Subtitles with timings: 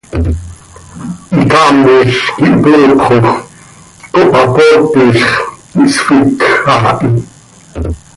[1.33, 2.15] Hicaamiz
[2.63, 3.39] quih hpoopox,
[4.13, 5.29] cohpapootizx,
[5.83, 7.07] ihsfíc haa hi.